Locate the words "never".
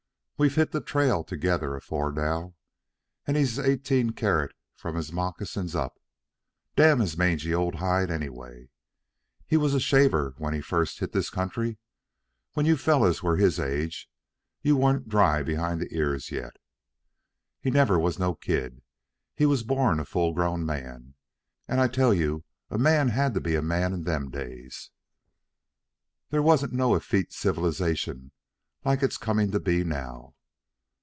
17.69-17.99